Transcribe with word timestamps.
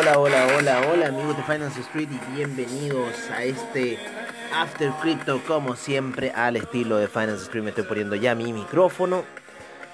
hola, 0.00 0.18
hola, 0.18 0.46
hola, 0.56 0.80
hola 0.90 1.06
amigos 1.08 1.36
de 1.36 1.42
Finance 1.42 1.78
Street 1.80 2.08
y 2.10 2.34
bienvenidos 2.34 3.14
a 3.36 3.44
este 3.44 3.98
After 4.54 4.90
Crypto 5.02 5.42
como 5.46 5.76
siempre 5.76 6.30
al 6.30 6.56
estilo 6.56 6.96
de 6.96 7.06
Finance 7.06 7.42
Street. 7.42 7.62
Me 7.62 7.68
estoy 7.68 7.84
poniendo 7.84 8.16
ya 8.16 8.34
mi 8.34 8.50
micrófono, 8.54 9.24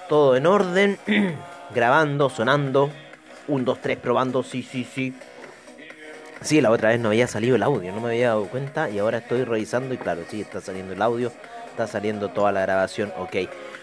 todo 0.07 0.37
en 0.37 0.45
orden, 0.45 0.97
grabando, 1.75 2.29
sonando, 2.29 2.89
1, 3.49 3.65
2, 3.65 3.79
3, 3.81 3.97
probando, 3.97 4.43
sí, 4.43 4.63
sí, 4.63 4.85
sí. 4.85 5.13
Sí, 6.39 6.61
la 6.61 6.71
otra 6.71 6.89
vez 6.89 7.01
no 7.01 7.09
había 7.09 7.27
salido 7.27 7.57
el 7.57 7.63
audio, 7.63 7.91
no 7.91 7.99
me 7.99 8.09
había 8.09 8.29
dado 8.29 8.45
cuenta 8.45 8.89
y 8.89 8.99
ahora 8.99 9.17
estoy 9.17 9.43
revisando 9.43 9.93
y 9.93 9.97
claro, 9.97 10.21
sí, 10.29 10.39
está 10.39 10.61
saliendo 10.61 10.93
el 10.93 11.01
audio, 11.01 11.33
está 11.69 11.85
saliendo 11.85 12.29
toda 12.29 12.53
la 12.53 12.61
grabación, 12.61 13.11
ok. 13.17 13.35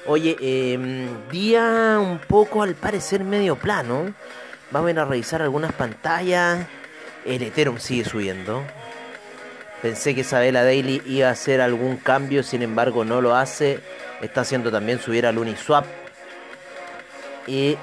Oye, 0.07 0.37
eh, 0.41 1.07
día 1.31 1.99
un 2.01 2.19
poco 2.19 2.63
al 2.63 2.75
parecer 2.77 3.25
medio 3.25 3.57
plano. 3.57 4.15
Vamos 4.71 4.97
a 4.97 5.05
revisar 5.05 5.43
algunas 5.43 5.73
pantallas. 5.73 6.67
El 7.25 7.43
Ethereum 7.43 7.79
sigue 7.79 8.05
subiendo. 8.05 8.63
Pensé 9.83 10.15
que 10.15 10.23
Isabela 10.23 10.65
Daily 10.65 11.03
iba 11.07 11.29
a 11.29 11.33
hacer 11.33 11.61
algún 11.61 11.97
cambio, 11.99 12.43
sin 12.43 12.63
embargo 12.63 13.05
no 13.05 13.21
lo 13.21 13.37
hace. 13.37 13.81
Está 14.23 14.41
haciendo 14.41 14.73
también 14.73 14.99
subir 14.99 15.27
al 15.27 15.39
Uniswap. 15.39 15.85
Y, 17.47 17.77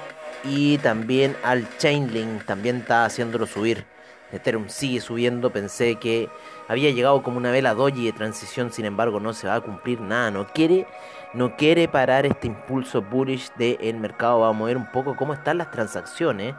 y 0.44 0.78
también 0.78 1.36
al 1.44 1.66
Chainlink, 1.78 2.44
también 2.44 2.78
está 2.78 3.04
haciéndolo 3.04 3.46
subir. 3.46 3.84
Ethereum 4.32 4.68
sigue 4.68 5.00
subiendo. 5.00 5.50
Pensé 5.50 5.96
que 5.96 6.28
había 6.68 6.90
llegado 6.90 7.22
como 7.22 7.36
una 7.36 7.52
vela 7.52 7.74
doji 7.74 8.06
de 8.06 8.12
transición, 8.12 8.72
sin 8.72 8.84
embargo 8.84 9.20
no 9.20 9.32
se 9.32 9.46
va 9.46 9.54
a 9.54 9.60
cumplir 9.60 10.00
nada. 10.00 10.30
No 10.30 10.48
quiere, 10.48 10.86
no 11.32 11.56
quiere 11.56 11.86
parar 11.86 12.26
este 12.26 12.48
impulso 12.48 13.00
bullish 13.00 13.52
del 13.54 13.96
mercado. 13.98 14.40
Vamos 14.40 14.64
a 14.64 14.66
ver 14.66 14.76
un 14.76 14.90
poco 14.90 15.16
cómo 15.16 15.32
están 15.32 15.58
las 15.58 15.70
transacciones 15.70 16.54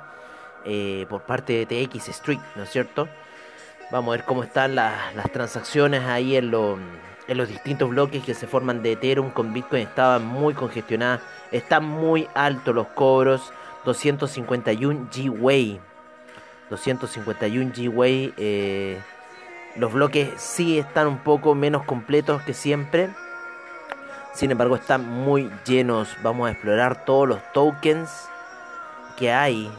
eh, 0.66 1.06
por 1.10 1.24
parte 1.24 1.66
de 1.66 1.88
TX 1.88 2.10
Street, 2.10 2.40
¿no 2.56 2.64
es 2.64 2.70
cierto? 2.70 3.08
Vamos 3.92 4.14
a 4.14 4.18
ver 4.18 4.26
cómo 4.26 4.44
están 4.44 4.76
las, 4.76 5.14
transacciones 5.32 6.04
ahí 6.04 6.36
en, 6.36 6.52
lo, 6.52 6.78
en 7.28 7.38
los 7.38 7.48
distintos 7.48 7.90
bloques 7.90 8.24
que 8.24 8.34
se 8.34 8.48
forman 8.48 8.82
de 8.82 8.94
Ethereum 8.94 9.30
con 9.30 9.54
Bitcoin. 9.54 9.84
Estaban 9.84 10.26
muy 10.26 10.54
congestionadas, 10.54 11.22
están 11.52 11.86
muy 11.86 12.28
altos 12.34 12.74
los 12.74 12.88
cobros. 12.88 13.54
251 13.86 15.10
G-Way. 15.12 15.80
251 16.70 17.72
G-Way. 17.74 18.34
Eh, 18.38 19.02
los 19.76 19.92
bloques 19.94 20.30
sí 20.38 20.80
están 20.80 21.08
un 21.08 21.20
poco 21.20 21.56
menos 21.56 21.84
completos 21.84 22.42
que 22.44 22.54
siempre. 22.54 23.10
Sin 24.34 24.52
embargo, 24.52 24.76
están 24.76 25.08
muy 25.08 25.52
llenos. 25.66 26.16
Vamos 26.24 26.48
a 26.48 26.52
explorar 26.52 27.06
todos 27.06 27.28
los 27.28 27.54
tokens 27.54 28.30
que 29.18 29.32
hay. 29.32 29.72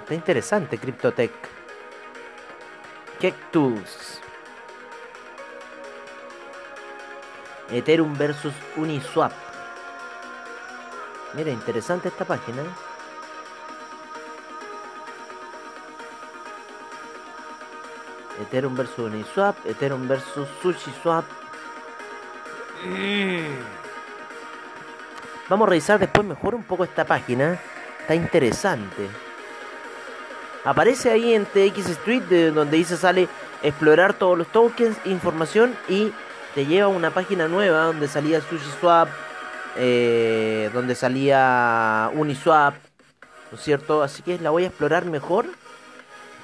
Está 0.00 0.14
interesante 0.14 0.78
Cryptotech. 0.78 1.32
Cactus. 3.20 4.20
Ethereum 7.70 8.14
versus 8.16 8.54
Uniswap. 8.76 9.32
Mira, 11.34 11.50
interesante 11.50 12.08
esta 12.08 12.24
página. 12.24 12.62
¿eh? 12.62 12.94
Ethereum 18.42 18.76
versus 18.76 18.98
Uniswap, 18.98 19.56
Ethereum 19.66 20.06
versus 20.08 20.48
SushiSwap. 20.62 21.24
Vamos 25.48 25.66
a 25.66 25.70
revisar 25.70 25.98
después 25.98 26.26
mejor 26.26 26.54
un 26.54 26.62
poco 26.62 26.84
esta 26.84 27.04
página. 27.04 27.58
Está 28.00 28.14
interesante. 28.14 29.08
Aparece 30.64 31.10
ahí 31.10 31.34
en 31.34 31.44
TX 31.44 31.90
Street, 31.90 32.22
de 32.22 32.50
donde 32.50 32.76
dice 32.76 32.96
sale 32.96 33.28
explorar 33.62 34.14
todos 34.14 34.36
los 34.36 34.46
tokens, 34.48 34.96
información 35.04 35.74
y 35.88 36.12
te 36.54 36.66
lleva 36.66 36.86
a 36.86 36.88
una 36.88 37.10
página 37.10 37.48
nueva 37.48 37.84
donde 37.84 38.08
salía 38.08 38.40
SushiSwap, 38.40 39.08
eh, 39.76 40.70
donde 40.72 40.94
salía 40.94 42.10
Uniswap, 42.14 42.74
¿no 43.50 43.58
es 43.58 43.64
cierto? 43.64 44.02
Así 44.02 44.22
que 44.22 44.38
la 44.38 44.50
voy 44.50 44.64
a 44.64 44.68
explorar 44.68 45.04
mejor 45.04 45.46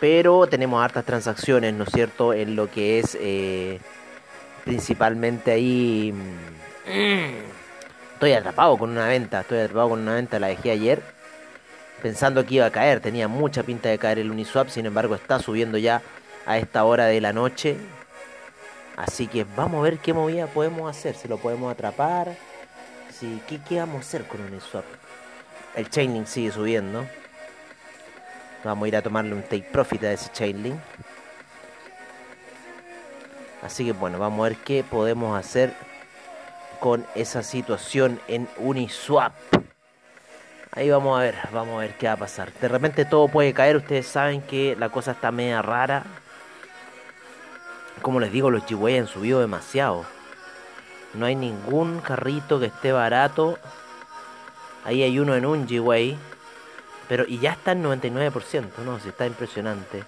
pero 0.01 0.47
tenemos 0.47 0.83
hartas 0.83 1.05
transacciones, 1.05 1.75
¿no 1.75 1.85
es 1.85 1.91
cierto? 1.91 2.33
En 2.33 2.57
lo 2.57 2.71
que 2.71 2.99
es 2.99 3.17
eh, 3.21 3.79
principalmente 4.65 5.53
ahí... 5.53 6.13
Mm, 6.87 7.60
estoy 8.21 8.35
atrapado 8.35 8.77
con 8.77 8.91
una 8.91 9.07
venta, 9.07 9.41
estoy 9.41 9.61
atrapado 9.61 9.89
con 9.89 10.01
una 10.01 10.17
venta, 10.17 10.39
la 10.39 10.49
dejé 10.49 10.73
ayer. 10.73 11.03
Pensando 12.03 12.45
que 12.45 12.57
iba 12.57 12.67
a 12.67 12.71
caer, 12.71 13.01
tenía 13.01 13.29
mucha 13.29 13.63
pinta 13.63 13.89
de 13.89 13.97
caer 13.97 14.19
el 14.19 14.31
Uniswap, 14.31 14.69
sin 14.69 14.85
embargo 14.85 15.15
está 15.15 15.39
subiendo 15.39 15.79
ya 15.79 16.03
a 16.45 16.59
esta 16.59 16.85
hora 16.85 17.07
de 17.07 17.19
la 17.23 17.33
noche. 17.33 17.79
Así 18.95 19.27
que 19.27 19.47
vamos 19.57 19.81
a 19.81 19.85
ver 19.85 20.01
qué 20.01 20.13
movida 20.13 20.49
podemos 20.49 20.95
hacer, 20.95 21.15
si 21.15 21.29
lo 21.29 21.39
podemos 21.39 21.73
atrapar. 21.73 22.37
Si, 23.11 23.41
¿qué, 23.49 23.59
¿Qué 23.67 23.79
vamos 23.79 23.97
a 23.97 24.01
hacer 24.01 24.25
con 24.25 24.43
Uniswap? 24.43 24.85
El 25.75 25.89
Chaining 25.89 26.27
sigue 26.27 26.53
subiendo. 26.53 27.07
Vamos 28.65 28.85
a 28.85 28.89
ir 28.89 28.97
a 28.97 29.03
tomarle 29.03 29.33
un 29.33 29.45
take 29.45 29.67
profit 29.73 30.05
a 30.05 30.13
ese 30.13 30.31
Chainlink. 30.31 30.79
Así 33.63 33.87
que 33.87 33.93
bueno, 33.93 34.19
vamos 34.19 34.41
a 34.41 34.51
ver 34.51 34.59
qué 34.59 34.85
podemos 34.85 35.39
hacer 35.39 35.73
con 36.81 37.07
esa 37.15 37.43
situación 37.43 38.21
en 38.27 38.49
Uniswap. 38.57 39.33
Ahí 40.73 40.91
vamos 40.91 41.19
a 41.19 41.23
ver, 41.23 41.37
vamos 41.53 41.75
a 41.75 41.81
ver 41.81 41.97
qué 41.97 42.07
va 42.07 42.15
a 42.15 42.17
pasar. 42.17 42.53
De 42.55 42.69
repente 42.69 43.05
todo 43.05 43.29
puede 43.29 43.53
caer, 43.53 43.77
ustedes 43.77 44.07
saben 44.07 44.41
que 44.41 44.77
la 44.77 44.89
cosa 44.89 45.13
está 45.13 45.31
media 45.31 45.63
rara. 45.63 46.05
Como 48.03 48.19
les 48.19 48.33
digo, 48.33 48.51
los 48.51 48.65
G-Way 48.65 48.99
han 48.99 49.07
subido 49.07 49.41
demasiado. 49.41 50.07
No 51.13 51.27
hay 51.27 51.35
ningún 51.35 52.01
carrito 52.01 52.59
que 52.59 52.67
esté 52.67 52.93
barato. 52.93 53.59
Ahí 54.85 55.03
hay 55.03 55.19
uno 55.19 55.35
en 55.35 55.45
un 55.45 55.67
G-Way. 55.69 56.17
Pero 57.09 57.25
y 57.27 57.41
ya 57.41 57.53
está 57.53 57.73
en 57.73 57.83
99%, 57.85 58.79
¿no? 58.85 59.01
Si 59.01 59.09
está 59.09 59.27
impresionante. 59.27 60.05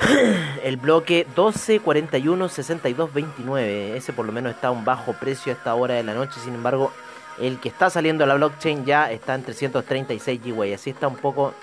El 0.62 0.76
bloque 0.76 1.26
12, 1.34 1.80
41, 1.80 2.48
62, 2.48 3.12
29. 3.12 3.96
Ese 3.96 4.12
por 4.12 4.26
lo 4.26 4.32
menos 4.32 4.54
está 4.54 4.68
a 4.68 4.70
un 4.70 4.84
bajo 4.84 5.12
precio 5.14 5.52
a 5.52 5.56
esta 5.56 5.74
hora 5.74 5.94
de 5.94 6.02
la 6.02 6.14
noche. 6.14 6.40
Sin 6.40 6.54
embargo, 6.54 6.92
el 7.40 7.58
que 7.60 7.68
está 7.68 7.90
saliendo 7.90 8.24
a 8.24 8.26
la 8.26 8.34
blockchain 8.34 8.84
ya 8.84 9.10
está 9.10 9.34
en 9.34 9.42
336 9.42 10.40
GWay. 10.44 10.74
Así 10.74 10.90
está 10.90 11.08
un 11.08 11.16
poco 11.16 11.54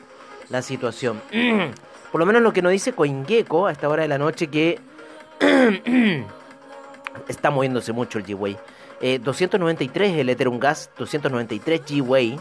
la 0.49 0.61
situación. 0.61 1.21
por 2.11 2.19
lo 2.19 2.25
menos 2.25 2.41
lo 2.41 2.53
que 2.53 2.61
nos 2.61 2.71
dice 2.71 2.93
CoinGecko 2.93 3.67
a 3.67 3.71
esta 3.71 3.89
hora 3.89 4.03
de 4.03 4.07
la 4.07 4.17
noche 4.17 4.47
que 4.47 4.79
está 7.27 7.51
moviéndose 7.51 7.91
mucho 7.91 8.19
el 8.19 8.35
Gway. 8.35 8.57
Eh, 9.01 9.19
293 9.19 10.17
el 10.17 10.29
Ethereum 10.29 10.59
Gas, 10.59 10.89
293 10.97 11.81
Gway. 12.01 12.39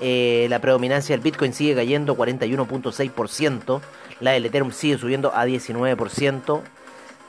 Eh, 0.00 0.46
la 0.50 0.58
predominancia 0.58 1.14
del 1.14 1.22
Bitcoin 1.22 1.52
sigue 1.52 1.76
cayendo 1.76 2.16
41.6%. 2.16 3.80
La 4.22 4.30
del 4.30 4.46
Ethereum 4.46 4.72
sigue 4.72 4.96
subiendo 4.96 5.34
a 5.34 5.44
19%. 5.44 6.62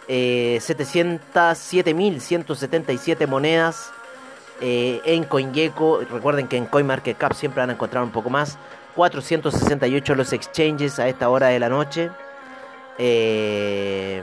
Eh, 0.07 0.60
707.177 0.62 3.28
monedas 3.28 3.92
eh, 4.62 5.01
en 5.04 5.24
CoinGecko. 5.24 6.01
Recuerden 6.12 6.48
que 6.48 6.57
en 6.57 6.68
CoinMarketCap 6.68 7.34
siempre 7.34 7.62
van 7.62 7.72
a 7.72 7.74
encontrar 7.74 8.04
un 8.04 8.12
poco 8.12 8.30
más. 8.30 8.60
468 8.95 10.13
los 10.13 10.34
exchanges 10.34 11.00
a 11.00 11.07
esta 11.07 11.30
hora 11.30 11.48
de 11.48 11.60
la 11.60 11.68
noche. 11.68 12.12
Eh, 13.00 14.22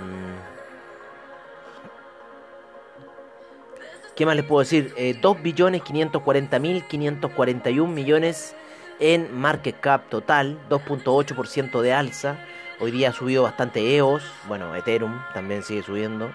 ¿Qué 4.14 4.24
más 4.24 4.36
les 4.36 4.44
puedo 4.44 4.60
decir? 4.60 4.94
Eh, 4.96 5.18
2 5.20 5.42
billones 5.42 5.82
540 5.82 6.60
mil 6.60 6.86
541 6.86 7.92
millones 7.92 8.54
en 9.00 9.36
market 9.36 9.80
cap 9.80 10.08
total, 10.08 10.56
2.8% 10.68 11.80
de 11.80 11.92
alza. 11.92 12.36
Hoy 12.82 12.92
día 12.92 13.10
ha 13.10 13.12
subido 13.12 13.42
bastante 13.42 13.94
EOS, 13.94 14.22
bueno, 14.48 14.74
Ethereum 14.74 15.20
también 15.34 15.62
sigue 15.62 15.82
subiendo. 15.82 16.32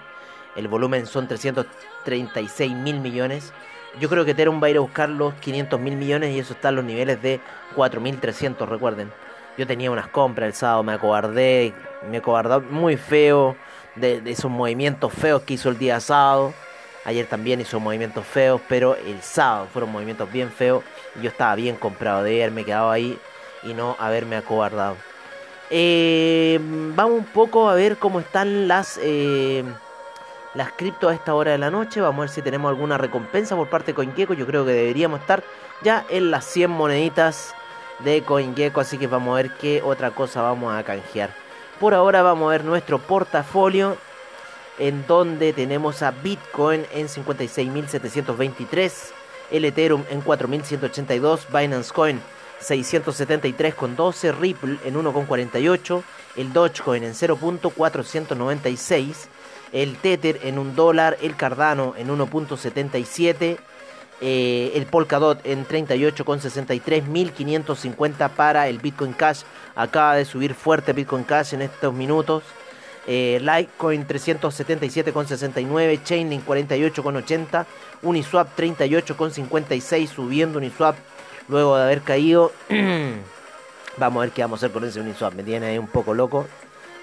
El 0.54 0.68
volumen 0.68 1.04
son 1.06 1.26
336 1.26 2.72
mil 2.72 3.00
millones. 3.00 3.52
Yo 3.98 4.08
creo 4.08 4.24
que 4.24 4.30
Ethereum 4.30 4.62
va 4.62 4.68
a 4.68 4.70
ir 4.70 4.76
a 4.76 4.80
buscar 4.80 5.08
los 5.08 5.34
500 5.34 5.80
mil 5.80 5.96
millones 5.96 6.36
y 6.36 6.38
eso 6.38 6.54
está 6.54 6.68
en 6.68 6.76
los 6.76 6.84
niveles 6.84 7.20
de 7.20 7.40
4.300, 7.74 8.64
recuerden. 8.68 9.10
Yo 9.58 9.66
tenía 9.66 9.90
unas 9.90 10.06
compras 10.06 10.46
el 10.46 10.54
sábado, 10.54 10.84
me 10.84 10.92
acobardé, 10.92 11.74
me 12.08 12.18
acobardé 12.18 12.60
muy 12.60 12.96
feo 12.96 13.56
de, 13.96 14.20
de 14.20 14.30
esos 14.30 14.48
movimientos 14.48 15.12
feos 15.12 15.42
que 15.42 15.54
hizo 15.54 15.68
el 15.68 15.78
día 15.78 15.98
sábado. 15.98 16.54
Ayer 17.04 17.26
también 17.26 17.60
hizo 17.60 17.80
movimientos 17.80 18.24
feos, 18.24 18.60
pero 18.68 18.94
el 18.94 19.20
sábado 19.20 19.66
fueron 19.72 19.90
movimientos 19.90 20.30
bien 20.30 20.52
feos. 20.52 20.84
Y 21.18 21.24
yo 21.24 21.28
estaba 21.28 21.56
bien 21.56 21.74
comprado 21.74 22.22
de 22.22 22.40
haberme 22.40 22.64
quedado 22.64 22.92
ahí 22.92 23.18
y 23.64 23.74
no 23.74 23.96
haberme 23.98 24.36
acobardado. 24.36 24.96
Eh, 25.70 26.58
vamos 26.94 27.18
un 27.18 27.24
poco 27.24 27.68
a 27.68 27.74
ver 27.74 27.96
cómo 27.96 28.20
están 28.20 28.68
las, 28.68 29.00
eh, 29.02 29.64
las 30.54 30.72
criptos 30.72 31.10
a 31.10 31.14
esta 31.14 31.34
hora 31.34 31.52
de 31.52 31.58
la 31.58 31.70
noche. 31.70 32.00
Vamos 32.00 32.18
a 32.18 32.20
ver 32.22 32.30
si 32.30 32.42
tenemos 32.42 32.68
alguna 32.68 32.98
recompensa 32.98 33.56
por 33.56 33.68
parte 33.68 33.92
de 33.92 33.94
CoinGecko. 33.94 34.34
Yo 34.34 34.46
creo 34.46 34.64
que 34.64 34.72
deberíamos 34.72 35.20
estar 35.20 35.42
ya 35.82 36.04
en 36.08 36.30
las 36.30 36.44
100 36.44 36.70
moneditas 36.70 37.54
de 38.00 38.22
CoinGecko, 38.22 38.80
así 38.80 38.98
que 38.98 39.06
vamos 39.06 39.32
a 39.32 39.42
ver 39.42 39.50
qué 39.52 39.82
otra 39.82 40.10
cosa 40.10 40.42
vamos 40.42 40.74
a 40.74 40.82
canjear. 40.82 41.30
Por 41.80 41.94
ahora 41.94 42.22
vamos 42.22 42.48
a 42.48 42.52
ver 42.52 42.64
nuestro 42.64 42.98
portafolio 42.98 43.96
en 44.78 45.06
donde 45.06 45.52
tenemos 45.52 46.02
a 46.02 46.10
Bitcoin 46.10 46.86
en 46.92 47.08
56.723, 47.08 48.92
el 49.50 49.64
Ethereum 49.64 50.04
en 50.10 50.22
4.182, 50.22 51.46
Binance 51.48 51.92
Coin 51.92 52.20
673,12, 52.60 54.38
Ripple 54.38 54.78
en 54.84 54.94
1,48, 54.94 56.02
el 56.36 56.52
Dogecoin 56.52 57.02
en 57.04 57.12
0.496, 57.12 59.14
el 59.72 59.96
Tether 59.96 60.40
en 60.42 60.58
1 60.58 60.74
dólar, 60.74 61.16
el 61.20 61.36
Cardano 61.36 61.94
en 61.96 62.08
1.77, 62.08 63.58
eh, 64.20 64.72
el 64.74 64.86
Polkadot 64.86 65.44
en 65.44 65.66
38,63, 65.66 67.06
1550 67.06 68.28
para 68.30 68.68
el 68.68 68.78
Bitcoin 68.78 69.12
Cash, 69.12 69.42
acaba 69.74 70.16
de 70.16 70.24
subir 70.24 70.54
fuerte 70.54 70.94
Bitcoin 70.94 71.24
Cash 71.24 71.52
en 71.54 71.62
estos 71.62 71.92
minutos. 71.92 72.44
Eh, 73.08 73.38
Litecoin 73.40 74.04
377,69, 74.06 76.02
Chainlink 76.02 76.44
48,80, 76.44 77.64
Uniswap 78.02 78.58
38,56, 78.58 80.08
subiendo 80.08 80.58
Uniswap 80.58 80.96
luego 81.48 81.76
de 81.76 81.84
haber 81.84 82.02
caído. 82.02 82.52
vamos 83.96 84.20
a 84.20 84.26
ver 84.26 84.32
qué 84.32 84.42
vamos 84.42 84.62
a 84.62 84.66
hacer 84.66 84.72
con 84.72 84.84
ese 84.84 85.00
Uniswap, 85.00 85.32
me 85.34 85.42
tiene 85.42 85.66
ahí 85.66 85.78
un 85.78 85.88
poco 85.88 86.14
loco. 86.14 86.46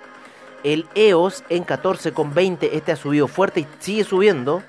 El 0.63 0.87
EOS 0.95 1.43
en 1.49 1.63
14,20. 1.65 2.69
Este 2.73 2.91
ha 2.91 2.95
subido 2.95 3.27
fuerte 3.27 3.61
y 3.61 3.67
sigue 3.79 4.03
subiendo. 4.03 4.61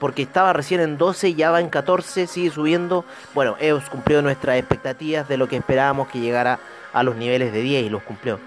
Porque 0.00 0.22
estaba 0.22 0.52
recién 0.52 0.80
en 0.80 0.98
12 0.98 1.28
y 1.28 1.34
ya 1.36 1.52
va 1.52 1.60
en 1.60 1.68
14. 1.68 2.26
Sigue 2.26 2.50
subiendo. 2.50 3.04
Bueno, 3.34 3.54
EOS 3.60 3.88
cumplió 3.88 4.22
nuestras 4.22 4.58
expectativas 4.58 5.28
de 5.28 5.36
lo 5.36 5.46
que 5.46 5.56
esperábamos 5.56 6.08
que 6.08 6.18
llegara 6.18 6.58
a 6.92 7.04
los 7.04 7.14
niveles 7.14 7.52
de 7.52 7.60
10 7.60 7.84
y 7.84 7.90
los 7.90 8.02
cumplió. 8.02 8.40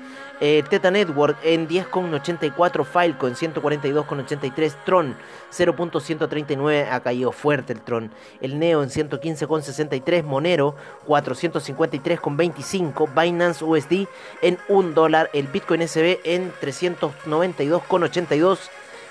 Eh, 0.45 0.61
Teta 0.67 0.91
Network 0.91 1.37
en 1.43 1.69
10,84, 1.69 2.83
Filecoin 2.83 3.35
142,83, 3.35 4.75
Tron 4.83 5.15
0.139, 5.51 6.89
ha 6.91 6.99
caído 6.99 7.31
fuerte 7.31 7.71
el 7.71 7.81
Tron. 7.81 8.11
El 8.41 8.59
Neo 8.59 8.83
en 8.83 8.89
115,63, 8.89 10.21
Monero 10.23 10.75
453,25, 11.07 13.07
Binance 13.15 13.63
USD 13.63 14.09
en 14.41 14.57
1 14.67 14.93
dólar, 14.93 15.29
el 15.33 15.47
Bitcoin 15.47 15.87
SB 15.87 16.19
en 16.25 16.51
392,82, 16.61 18.59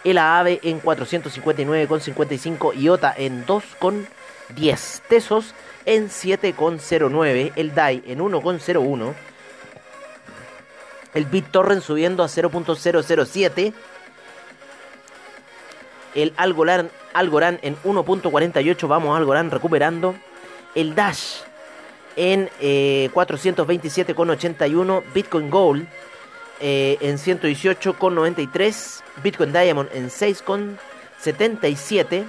el 0.04 0.18
AAVE 0.18 0.60
en 0.62 0.82
459,55, 0.82 2.76
IOTA 2.76 3.14
en 3.16 3.46
2,10, 3.46 5.00
Tesos 5.08 5.54
en 5.84 6.08
7,09, 6.08 7.52
el 7.56 7.74
DAI 7.74 8.02
en 8.06 8.20
1,01 8.20 9.14
el 11.14 11.26
BitTorrent 11.26 11.82
subiendo 11.82 12.22
a 12.22 12.26
0.007. 12.26 13.74
El 16.14 16.32
Algorand, 16.36 16.90
Algorand 17.12 17.58
en 17.62 17.76
1.48. 17.82 18.88
Vamos 18.88 19.16
Algorand 19.16 19.52
recuperando. 19.52 20.14
El 20.74 20.94
Dash 20.94 21.40
en 22.16 22.48
427,81. 22.58 24.98
Eh, 24.98 25.04
Bitcoin 25.14 25.50
Gold 25.50 25.86
eh, 26.62 26.96
en 27.00 27.18
118,93. 27.18 29.02
Bitcoin 29.22 29.52
Diamond 29.52 29.90
en 29.92 30.08
6,77. 30.08 32.24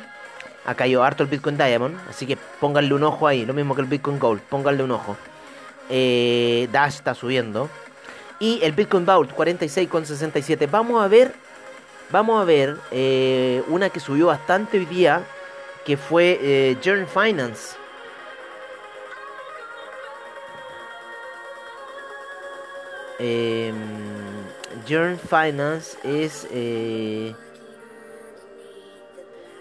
Ha 0.66 0.76
caído 0.76 1.04
harto 1.04 1.24
el 1.24 1.30
Bitcoin 1.30 1.58
Diamond. 1.58 1.98
Así 2.10 2.26
que 2.26 2.38
pónganle 2.60 2.94
un 2.94 3.04
ojo 3.04 3.28
ahí. 3.28 3.46
Lo 3.46 3.54
mismo 3.54 3.76
que 3.76 3.82
el 3.82 3.88
Bitcoin 3.88 4.20
Gold. 4.20 4.42
Pónganle 4.42 4.84
un 4.84 4.92
ojo. 4.92 5.16
Eh, 5.90 6.68
Dash 6.72 6.96
está 6.96 7.14
subiendo 7.14 7.70
y 8.44 8.60
el 8.62 8.74
Bitcoin 8.74 9.06
Vault 9.06 9.34
46,67. 9.34 10.70
Vamos 10.70 11.02
a 11.02 11.08
ver, 11.08 11.34
vamos 12.12 12.42
a 12.42 12.44
ver 12.44 12.76
eh, 12.92 13.64
una 13.70 13.90
que 13.90 14.02
subió 14.02 14.28
bastante 14.28 14.80
hoy 14.80 14.86
día, 14.86 15.24
que 15.86 15.96
fue 15.96 16.38
eh, 16.42 17.06
Finance. 17.08 17.78
Eh, 23.20 23.72
Finance 24.86 25.98
es... 26.04 26.48
Eh, 26.52 27.34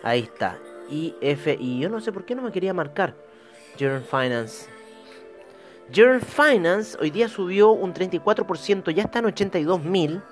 ahí 0.03 0.21
está. 0.21 0.59
IFI. 0.91 1.79
Yo 1.79 1.89
no 1.89 2.01
sé 2.01 2.13
por 2.13 2.25
qué 2.25 2.35
no 2.35 2.43
me 2.43 2.53
quería 2.53 2.75
marcar. 2.75 3.15
Journal 3.79 4.03
Finance. 4.03 4.67
Journal 5.93 6.21
Finance 6.21 6.97
hoy 7.01 7.11
día 7.11 7.29
subió 7.29 7.71
un 7.71 7.93
34%, 7.93 8.91
ya 8.93 9.03
está 9.03 9.19
en 9.19 9.27
82.000. 9.27 10.23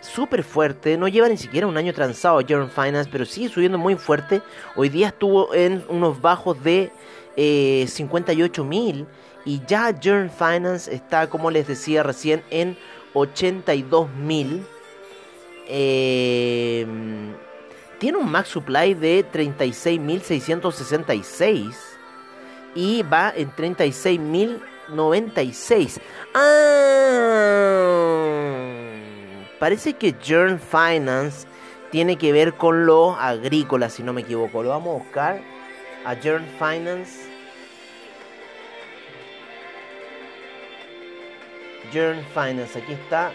Súper 0.00 0.42
fuerte, 0.42 0.96
no 0.96 1.08
lleva 1.08 1.28
ni 1.28 1.36
siquiera 1.36 1.66
un 1.66 1.76
año 1.76 1.92
transado 1.92 2.40
Journal 2.40 2.70
Finance, 2.70 3.10
pero 3.12 3.26
sigue 3.26 3.50
subiendo 3.50 3.76
muy 3.76 3.96
fuerte. 3.96 4.40
Hoy 4.74 4.88
día 4.88 5.08
estuvo 5.08 5.54
en 5.54 5.84
unos 5.88 6.20
bajos 6.20 6.62
de 6.64 6.90
eh, 7.36 7.84
58.000 7.86 9.06
y 9.44 9.60
ya 9.66 9.90
Journal 9.98 10.30
Finance 10.30 10.94
está, 10.94 11.28
como 11.28 11.50
les 11.50 11.66
decía 11.66 12.02
recién, 12.02 12.42
en 12.50 12.78
82.000. 13.14 14.64
Eh, 15.68 16.86
tiene 17.98 18.18
un 18.18 18.30
max 18.30 18.48
supply 18.48 18.94
de 18.94 19.24
36.666 19.30 21.74
y 22.74 23.02
va 23.02 23.32
en 23.36 23.52
36.000 23.52 24.60
96. 24.90 26.00
Ah, 26.34 27.20
parece 29.58 29.94
que 29.94 30.14
Journal 30.22 30.58
Finance 30.58 31.46
tiene 31.90 32.16
que 32.16 32.32
ver 32.32 32.54
con 32.54 32.86
lo 32.86 33.14
agrícola, 33.14 33.88
si 33.88 34.02
no 34.02 34.12
me 34.12 34.22
equivoco. 34.22 34.62
Lo 34.62 34.70
vamos 34.70 34.94
a 34.94 35.04
buscar 35.04 35.40
a 36.04 36.14
Journal 36.14 36.48
Finance. 36.58 37.29
Journal 41.92 42.24
Finance, 42.32 42.78
aquí 42.78 42.92
está. 42.92 43.32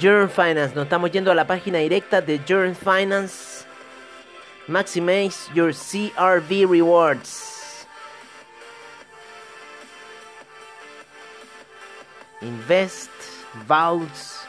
Journal 0.00 0.30
Finance, 0.30 0.74
nos 0.74 0.84
estamos 0.84 1.10
yendo 1.10 1.30
a 1.30 1.34
la 1.34 1.46
página 1.46 1.78
directa 1.78 2.22
de 2.22 2.40
Journal 2.46 2.74
Finance. 2.74 3.66
Maximize 4.66 5.48
your 5.54 5.72
CRV 5.72 6.66
rewards. 6.66 7.86
Invest, 12.40 13.10
vaults, 13.66 14.39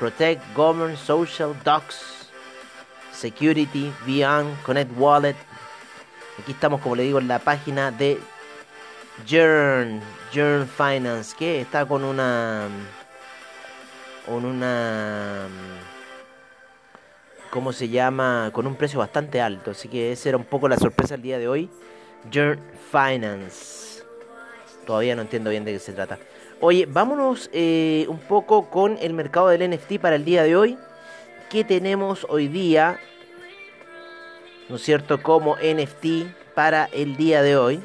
protect, 0.00 0.42
govern, 0.56 0.96
social, 0.96 1.54
docs, 1.62 2.30
security, 3.12 3.92
beyond, 4.06 4.56
connect 4.62 4.90
wallet. 4.96 5.36
Aquí 6.38 6.52
estamos, 6.52 6.80
como 6.80 6.96
le 6.96 7.02
digo, 7.02 7.18
en 7.18 7.28
la 7.28 7.38
página 7.38 7.90
de 7.90 8.18
Journal, 9.26 10.00
Journal 10.32 10.66
Finance, 10.66 11.36
que 11.36 11.60
está 11.60 11.84
con 11.84 12.02
una 12.02 12.66
con 14.24 14.46
una 14.46 15.48
¿cómo 17.50 17.72
se 17.74 17.90
llama? 17.90 18.50
con 18.54 18.66
un 18.66 18.76
precio 18.76 18.98
bastante 18.98 19.40
alto, 19.42 19.72
así 19.72 19.88
que 19.88 20.12
esa 20.12 20.30
era 20.30 20.38
un 20.38 20.44
poco 20.44 20.66
la 20.66 20.78
sorpresa 20.78 21.14
del 21.14 21.22
día 21.22 21.38
de 21.38 21.46
hoy. 21.46 21.68
Journal 22.32 22.58
Finance. 22.90 24.02
Todavía 24.86 25.14
no 25.14 25.22
entiendo 25.22 25.50
bien 25.50 25.64
de 25.66 25.74
qué 25.74 25.78
se 25.78 25.92
trata. 25.92 26.18
Oye, 26.62 26.84
vámonos 26.84 27.48
eh, 27.54 28.04
un 28.10 28.18
poco 28.18 28.68
con 28.68 28.98
el 29.00 29.14
mercado 29.14 29.48
del 29.48 29.70
NFT 29.70 29.98
para 29.98 30.16
el 30.16 30.26
día 30.26 30.42
de 30.42 30.56
hoy. 30.56 30.76
¿Qué 31.48 31.64
tenemos 31.64 32.26
hoy 32.28 32.48
día? 32.48 33.00
¿No 34.68 34.76
es 34.76 34.82
cierto? 34.82 35.22
Como 35.22 35.56
NFT 35.56 36.54
para 36.54 36.84
el 36.92 37.16
día 37.16 37.40
de 37.40 37.56
hoy. 37.56 37.80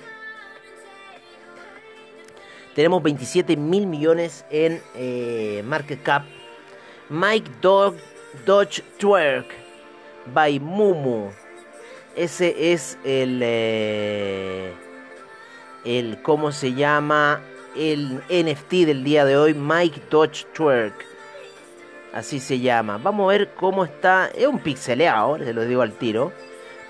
Tenemos 2.75 3.01
27 3.01 3.55
mil 3.55 3.87
millones 3.87 4.43
en 4.49 4.81
eh, 4.95 5.63
market 5.65 6.03
cap. 6.03 6.23
Mike 7.07 7.49
Dog, 7.61 7.95
Dodge 8.45 8.83
Twerk 8.97 9.47
by 10.33 10.59
Mumu. 10.59 11.29
Ese 12.17 12.73
es 12.73 12.97
el, 13.05 13.39
eh, 13.41 14.73
el, 15.85 16.21
¿cómo 16.21 16.51
se 16.51 16.73
llama? 16.73 17.41
El 17.75 18.21
NFT 18.29 18.71
del 18.85 19.03
día 19.03 19.25
de 19.25 19.37
hoy, 19.37 19.53
Mike 19.53 20.01
Dodge 20.09 20.45
Twerk. 20.53 21.05
Así 22.13 22.39
se 22.39 22.59
llama. 22.59 22.97
Vamos 22.97 23.25
a 23.25 23.37
ver 23.37 23.53
cómo 23.55 23.83
está. 23.83 24.29
Es 24.33 24.47
un 24.47 24.59
pixeleado, 24.59 25.37
se 25.37 25.53
lo 25.53 25.65
digo 25.65 25.81
al 25.81 25.91
tiro. 25.91 26.31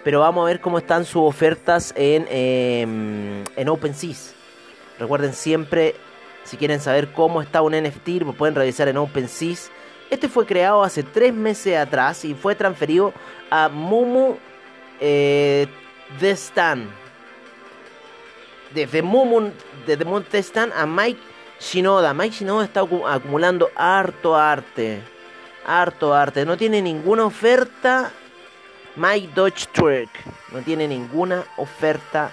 Pero 0.03 0.19
vamos 0.19 0.43
a 0.43 0.45
ver 0.45 0.61
cómo 0.61 0.77
están 0.77 1.03
sus 1.03 1.23
ofertas 1.23 1.91
en, 1.97 2.27
eh, 2.29 3.43
en 3.55 3.69
OpenSeas. 3.69 4.35
Recuerden 4.99 5.33
siempre, 5.33 5.95
si 6.43 6.57
quieren 6.57 6.79
saber 6.79 7.11
cómo 7.11 7.41
está 7.41 7.63
un 7.63 7.73
NFT, 7.73 8.21
lo 8.21 8.33
pueden 8.33 8.53
revisar 8.53 8.87
en 8.87 8.97
OpenSeas. 8.97 9.71
Este 10.11 10.29
fue 10.29 10.45
creado 10.45 10.83
hace 10.83 11.01
tres 11.01 11.33
meses 11.33 11.75
atrás 11.75 12.23
y 12.23 12.35
fue 12.35 12.53
transferido 12.53 13.11
a 13.49 13.67
Mumu 13.69 14.35
eh, 14.99 15.67
Destan. 16.19 16.87
Desde 18.75 19.01
Mumu 19.01 19.51
desde 19.87 20.03
Montestan 20.03 20.73
a 20.75 20.85
Mike 20.85 21.21
Shinoda. 21.61 22.13
Mike 22.13 22.35
Shinoda 22.35 22.65
está 22.65 22.81
acumulando 22.81 23.69
harto 23.73 24.35
arte. 24.35 25.01
Harto 25.65 26.13
arte. 26.13 26.45
No 26.45 26.57
tiene 26.57 26.81
ninguna 26.81 27.23
oferta. 27.23 28.11
Mike 28.97 29.29
Dodge 29.33 29.67
Twerk. 29.71 30.09
No 30.51 30.59
tiene 30.59 30.89
ninguna 30.89 31.45
oferta 31.55 32.31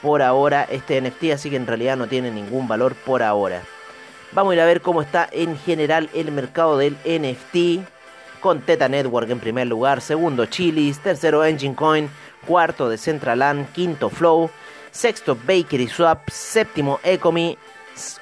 por 0.00 0.22
ahora 0.22 0.66
este 0.70 0.98
NFT. 0.98 1.32
Así 1.34 1.50
que 1.50 1.56
en 1.56 1.66
realidad 1.66 1.98
no 1.98 2.06
tiene 2.06 2.30
ningún 2.30 2.66
valor 2.66 2.94
por 2.94 3.22
ahora. 3.22 3.60
Vamos 4.32 4.52
a 4.52 4.54
ir 4.54 4.60
a 4.62 4.66
ver 4.66 4.80
cómo 4.80 5.02
está 5.02 5.28
en 5.30 5.58
general 5.58 6.08
el 6.14 6.32
mercado 6.32 6.78
del 6.78 6.96
NFT. 7.04 7.86
Con 8.40 8.62
Teta 8.62 8.88
Network 8.88 9.28
en 9.28 9.40
primer 9.40 9.66
lugar. 9.66 10.00
Segundo 10.00 10.46
Chilis. 10.46 11.00
Tercero 11.00 11.44
Engine 11.44 11.74
Coin. 11.74 12.08
Cuarto 12.46 12.88
Decentraland. 12.88 13.70
Quinto 13.72 14.08
Flow 14.08 14.50
sexto 14.96 15.36
Bakery 15.36 15.88
Swap, 15.88 16.30
séptimo 16.30 16.98
Ecomi, 17.04 17.58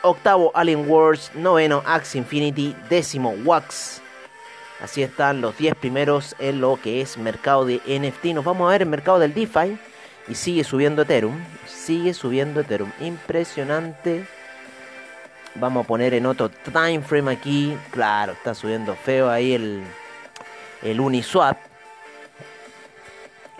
octavo 0.03 0.51
Alien 0.55 0.91
Wars, 0.91 1.31
noveno 1.35 1.83
Axe 1.87 2.19
Infinity, 2.19 2.75
décimo 2.91 3.35
Wax. 3.45 4.03
Así 4.83 5.03
están 5.03 5.41
los 5.41 5.57
10 5.57 5.77
primeros 5.77 6.35
en 6.41 6.61
lo 6.61 6.79
que 6.83 7.01
es 7.01 7.17
mercado 7.17 7.65
de 7.65 7.81
NFT. 7.87 8.35
Nos 8.35 8.45
vamos 8.45 8.67
a 8.69 8.73
ver 8.73 8.83
el 8.83 8.89
mercado 8.89 9.21
del 9.21 9.33
DeFi 9.33 9.79
y 10.27 10.35
sigue 10.35 10.65
subiendo 10.65 11.03
Ethereum. 11.03 11.39
Sigue 11.65 12.13
subiendo 12.13 12.61
Ethereum. 12.61 12.91
Impresionante. 13.01 14.27
Vamos 15.55 15.85
a 15.85 15.87
poner 15.87 16.13
en 16.13 16.27
otro 16.27 16.51
time 16.51 17.03
frame 17.03 17.31
aquí. 17.31 17.79
Claro, 17.93 18.33
está 18.33 18.53
subiendo 18.53 18.97
feo 18.97 19.31
ahí 19.31 19.55
el, 19.55 19.85
el 20.83 21.01
Uniswap 21.01 21.57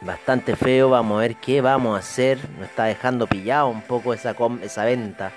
bastante 0.05 0.57
feo. 0.57 0.91
Vamos 0.91 1.19
a 1.19 1.21
ver 1.23 1.37
qué 1.37 1.61
vamos 1.61 1.97
a 1.97 1.99
hacer. 1.99 2.39
Nos 2.59 2.69
está 2.69 2.85
dejando 2.85 3.27
pillado 3.27 3.69
un 3.69 3.83
poco 3.83 4.15
esa, 4.15 4.35
esa 4.63 4.85
venta. 4.85 5.33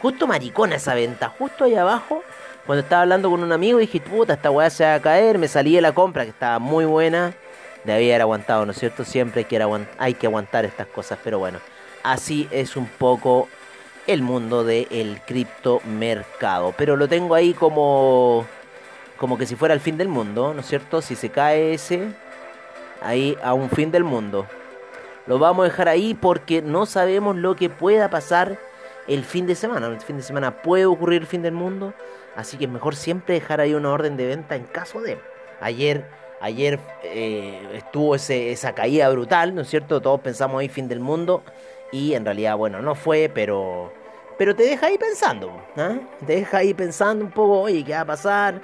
Justo 0.00 0.26
maricona 0.26 0.76
esa 0.76 0.94
venta. 0.94 1.28
Justo 1.28 1.64
ahí 1.64 1.74
abajo. 1.74 2.22
Cuando 2.66 2.82
estaba 2.82 3.02
hablando 3.02 3.28
con 3.30 3.42
un 3.42 3.50
amigo 3.50 3.78
dije, 3.78 4.00
puta, 4.00 4.34
esta 4.34 4.50
weá 4.50 4.70
se 4.70 4.84
va 4.84 4.94
a 4.94 5.00
caer. 5.00 5.38
Me 5.38 5.48
salí 5.48 5.74
de 5.74 5.80
la 5.80 5.92
compra 5.92 6.24
que 6.24 6.30
estaba 6.30 6.58
muy 6.58 6.84
buena. 6.84 7.34
Debía 7.84 8.14
haber 8.14 8.22
aguantado, 8.22 8.64
¿no 8.64 8.72
es 8.72 8.78
cierto? 8.78 9.04
Siempre 9.04 9.40
hay 9.98 10.14
que, 10.14 10.26
aguantar 10.26 10.64
estas 10.64 10.86
cosas. 10.86 11.18
Pero 11.24 11.38
bueno, 11.38 11.58
así 12.04 12.48
es 12.52 12.76
un 12.76 12.86
poco 12.86 13.48
el 14.06 14.22
mundo 14.22 14.62
del 14.62 15.20
criptomercado. 15.26 16.74
Pero 16.76 16.96
lo 16.96 17.08
tengo 17.08 17.34
ahí 17.34 17.54
como, 17.54 18.46
como 19.16 19.36
que 19.36 19.46
si 19.46 19.56
fuera 19.56 19.74
el 19.74 19.80
fin 19.80 19.96
del 19.96 20.08
mundo, 20.08 20.54
¿no 20.54 20.60
es 20.60 20.66
cierto? 20.66 21.02
Si 21.02 21.16
se 21.16 21.30
cae 21.30 21.74
ese 21.74 22.08
ahí 23.04 23.36
a 23.42 23.54
un 23.54 23.70
fin 23.70 23.90
del 23.90 24.04
mundo. 24.04 24.46
Lo 25.26 25.38
vamos 25.38 25.64
a 25.64 25.68
dejar 25.68 25.88
ahí 25.88 26.14
porque 26.14 26.62
no 26.62 26.86
sabemos 26.86 27.36
lo 27.36 27.54
que 27.54 27.70
pueda 27.70 28.10
pasar 28.10 28.58
el 29.06 29.24
fin 29.24 29.46
de 29.46 29.54
semana. 29.54 29.86
El 29.86 30.00
fin 30.00 30.16
de 30.16 30.22
semana 30.22 30.62
puede 30.62 30.86
ocurrir 30.86 31.22
el 31.22 31.26
fin 31.26 31.42
del 31.42 31.52
mundo. 31.52 31.94
Así 32.34 32.56
que 32.56 32.64
es 32.64 32.70
mejor 32.70 32.96
siempre 32.96 33.34
dejar 33.34 33.60
ahí 33.60 33.74
una 33.74 33.90
orden 33.90 34.16
de 34.16 34.26
venta 34.26 34.56
en 34.56 34.64
caso 34.64 35.00
de. 35.00 35.18
Ayer, 35.60 36.04
ayer 36.40 36.80
eh, 37.04 37.68
estuvo 37.74 38.14
ese, 38.14 38.50
esa 38.50 38.74
caída 38.74 39.08
brutal, 39.10 39.54
¿no 39.54 39.62
es 39.62 39.68
cierto? 39.68 40.00
Todos 40.00 40.20
pensamos 40.20 40.60
ahí 40.60 40.68
fin 40.68 40.88
del 40.88 41.00
mundo. 41.00 41.42
Y 41.92 42.14
en 42.14 42.24
realidad, 42.24 42.56
bueno, 42.56 42.80
no 42.82 42.94
fue, 42.94 43.30
pero. 43.32 43.92
Pero 44.38 44.56
te 44.56 44.64
deja 44.64 44.86
ahí 44.86 44.98
pensando. 44.98 45.52
¿ah? 45.76 45.94
Te 46.26 46.36
deja 46.36 46.58
ahí 46.58 46.74
pensando 46.74 47.24
un 47.24 47.30
poco, 47.30 47.60
oye, 47.60 47.84
¿qué 47.84 47.92
va 47.92 48.00
a 48.00 48.06
pasar? 48.06 48.60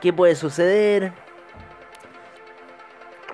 ¿Qué 0.00 0.12
puede 0.12 0.34
suceder? 0.34 1.12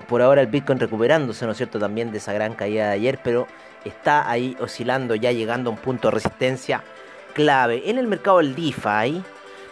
Por 0.09 0.21
ahora 0.21 0.41
el 0.41 0.47
Bitcoin 0.47 0.79
recuperándose, 0.79 1.45
¿no 1.45 1.51
es 1.51 1.57
cierto?, 1.57 1.79
también 1.79 2.11
de 2.11 2.17
esa 2.17 2.33
gran 2.33 2.55
caída 2.55 2.87
de 2.87 2.93
ayer, 2.93 3.19
pero 3.23 3.47
está 3.85 4.29
ahí 4.29 4.57
oscilando, 4.59 5.15
ya 5.15 5.31
llegando 5.31 5.69
a 5.69 5.73
un 5.73 5.79
punto 5.79 6.09
de 6.09 6.15
resistencia 6.15 6.83
clave. 7.33 7.83
En 7.89 7.97
el 7.97 8.07
mercado 8.07 8.39
del 8.39 8.55
DeFi 8.55 9.23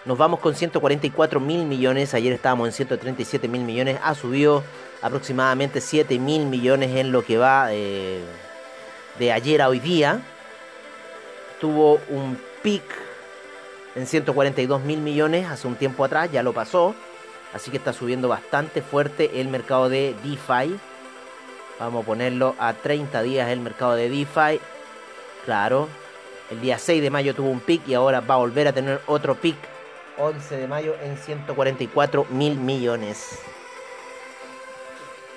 nos 0.05 0.17
vamos 0.17 0.39
con 0.39 0.55
144 0.55 1.39
mil 1.39 1.65
millones, 1.65 2.13
ayer 2.13 2.31
estábamos 2.31 2.67
en 2.69 2.73
137 2.73 3.47
mil 3.47 3.63
millones, 3.63 3.99
ha 4.01 4.15
subido 4.15 4.63
aproximadamente 5.01 5.81
7 5.81 6.17
mil 6.19 6.45
millones 6.45 6.95
en 6.95 7.11
lo 7.11 7.25
que 7.25 7.37
va 7.37 7.69
eh, 7.71 8.21
de 9.19 9.31
ayer 9.31 9.61
a 9.61 9.67
hoy 9.67 9.79
día. 9.79 10.21
Tuvo 11.59 11.99
un 12.09 12.37
pic 12.61 12.83
en 13.95 14.05
142 14.05 14.81
mil 14.83 14.99
millones 14.99 15.47
hace 15.47 15.67
un 15.67 15.75
tiempo 15.75 16.05
atrás, 16.05 16.31
ya 16.31 16.43
lo 16.43 16.53
pasó. 16.53 16.95
Así 17.57 17.71
que 17.71 17.77
está 17.77 17.91
subiendo 17.91 18.27
bastante 18.27 18.83
fuerte 18.83 19.41
el 19.41 19.47
mercado 19.47 19.89
de 19.89 20.13
DeFi. 20.23 20.79
Vamos 21.79 22.03
a 22.03 22.05
ponerlo 22.05 22.53
a 22.59 22.73
30 22.73 23.23
días 23.23 23.49
el 23.49 23.61
mercado 23.61 23.95
de 23.95 24.09
DeFi. 24.09 24.61
Claro, 25.43 25.87
el 26.51 26.61
día 26.61 26.77
6 26.77 27.01
de 27.01 27.09
mayo 27.09 27.33
tuvo 27.33 27.49
un 27.49 27.59
pic 27.59 27.81
y 27.87 27.95
ahora 27.95 28.19
va 28.19 28.35
a 28.35 28.37
volver 28.37 28.67
a 28.67 28.73
tener 28.73 29.01
otro 29.07 29.33
pic. 29.33 29.55
11 30.19 30.55
de 30.55 30.67
mayo 30.67 30.93
en 31.01 31.17
144 31.17 32.27
mil 32.29 32.59
millones. 32.59 33.39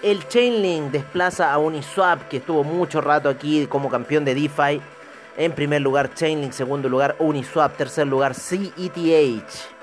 El 0.03 0.29
Chainlink 0.29 0.91
desplaza 0.91 1.51
a 1.51 1.57
Uniswap, 1.57 2.29
que 2.29 2.37
estuvo 2.37 2.63
mucho 2.65 3.01
rato 3.01 3.31
aquí 3.31 3.67
como 3.67 3.89
campeón 3.89 4.27
de 4.27 4.35
DeFi. 4.35 4.79
En 5.39 5.53
primer 5.53 5.81
lugar 5.81 6.13
Chainlink, 6.13 6.53
segundo 6.53 6.87
lugar 6.87 7.17
Uniswap, 7.19 7.79
tercer 7.79 8.07
lugar 8.07 8.35
CETH. 8.35 9.80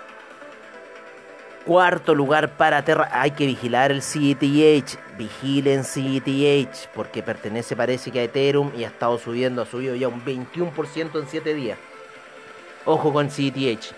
Cuarto 1.68 2.16
lugar 2.16 2.56
para 2.56 2.82
Terra. 2.86 3.10
Hay 3.12 3.32
que 3.32 3.46
vigilar 3.46 3.92
el 3.92 4.02
CETH. 4.02 4.98
Vigilen 5.18 5.84
CETH. 5.84 6.88
Porque 6.96 7.22
pertenece, 7.22 7.76
parece 7.76 8.10
que 8.10 8.22
a 8.22 8.24
Ethereum. 8.24 8.72
Y 8.78 8.86
ha 8.86 8.88
estado 8.88 9.18
subiendo. 9.20 9.62
Ha 9.62 9.66
subido 9.66 9.94
ya 9.94 10.08
un 10.08 10.24
21% 10.24 11.20
en 11.20 11.28
7 11.28 11.54
días. 11.54 11.78
Ojo 12.86 13.12
con 13.12 13.30
CETH. 13.30 13.92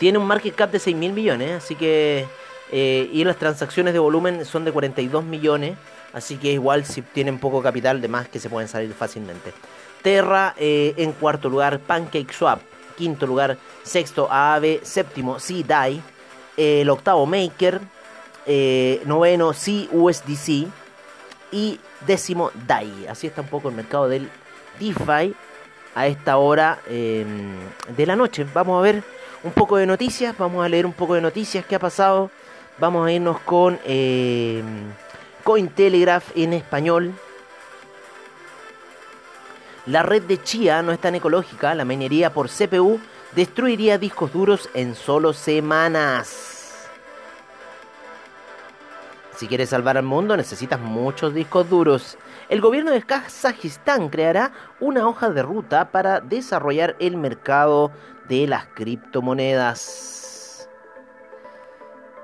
Tiene 0.00 0.18
un 0.18 0.26
market 0.26 0.56
cap 0.56 0.72
de 0.72 0.80
6 0.80 0.96
mil 0.96 1.12
millones. 1.12 1.62
Así 1.62 1.76
que. 1.76 2.26
Eh, 2.72 3.08
y 3.12 3.22
las 3.22 3.36
transacciones 3.36 3.92
de 3.92 4.00
volumen 4.00 4.44
son 4.44 4.64
de 4.64 4.72
42 4.72 5.22
millones. 5.22 5.76
Así 6.12 6.38
que 6.38 6.50
igual 6.50 6.84
si 6.84 7.02
tienen 7.02 7.38
poco 7.38 7.62
capital, 7.62 8.00
de 8.00 8.08
más 8.08 8.28
que 8.28 8.40
se 8.40 8.50
pueden 8.50 8.68
salir 8.68 8.92
fácilmente. 8.94 9.52
Terra 10.02 10.56
eh, 10.58 10.92
en 10.96 11.12
cuarto 11.12 11.48
lugar, 11.48 11.78
PancakeSwap. 11.78 12.60
Quinto 12.96 13.28
lugar, 13.28 13.58
sexto 13.84 14.26
AAVE. 14.28 14.80
Séptimo, 14.82 15.36
CDAI 15.36 16.02
el 16.58 16.90
octavo 16.90 17.24
Maker, 17.24 17.80
eh, 18.44 19.00
noveno 19.06 19.52
CUSDC 19.52 20.66
y 21.52 21.80
décimo 22.04 22.50
DAI. 22.66 23.06
Así 23.08 23.28
está 23.28 23.42
un 23.42 23.48
poco 23.48 23.68
el 23.68 23.76
mercado 23.76 24.08
del 24.08 24.28
DeFi 24.80 25.34
a 25.94 26.06
esta 26.08 26.36
hora 26.36 26.80
em, 26.88 27.56
de 27.96 28.06
la 28.06 28.16
noche. 28.16 28.44
Vamos 28.52 28.78
a 28.78 28.82
ver 28.82 29.04
un 29.44 29.52
poco 29.52 29.76
de 29.76 29.86
noticias, 29.86 30.36
vamos 30.36 30.64
a 30.64 30.68
leer 30.68 30.84
un 30.84 30.92
poco 30.92 31.14
de 31.14 31.20
noticias 31.20 31.64
que 31.64 31.76
ha 31.76 31.78
pasado. 31.78 32.30
Vamos 32.78 33.06
a 33.06 33.12
irnos 33.12 33.38
con 33.40 33.78
eh, 33.84 34.62
Cointelegraph 35.44 36.36
en 36.36 36.54
español. 36.54 37.14
La 39.86 40.02
red 40.02 40.22
de 40.22 40.42
Chia 40.42 40.82
no 40.82 40.92
es 40.92 40.98
tan 40.98 41.14
ecológica, 41.14 41.74
la 41.74 41.84
minería 41.84 42.32
por 42.32 42.48
CPU 42.48 43.00
destruiría 43.34 43.98
discos 43.98 44.32
duros 44.32 44.68
en 44.74 44.94
solo 44.94 45.32
semanas. 45.32 46.58
Si 49.36 49.46
quieres 49.46 49.68
salvar 49.68 49.96
al 49.96 50.04
mundo 50.04 50.36
necesitas 50.36 50.80
muchos 50.80 51.32
discos 51.32 51.70
duros. 51.70 52.18
El 52.48 52.60
gobierno 52.60 52.90
de 52.90 53.02
Kazajistán 53.02 54.08
creará 54.08 54.52
una 54.80 55.06
hoja 55.06 55.30
de 55.30 55.42
ruta 55.42 55.92
para 55.92 56.20
desarrollar 56.20 56.96
el 56.98 57.16
mercado 57.16 57.92
de 58.28 58.46
las 58.48 58.66
criptomonedas. 58.74 60.68